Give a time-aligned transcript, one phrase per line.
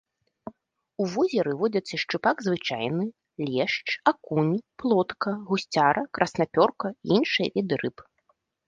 [1.03, 3.05] У возеры водзяцца шчупак звычайны,
[3.51, 7.97] лешч, акунь, плотка, гусцяра, краснапёрка і іншыя віды рыб.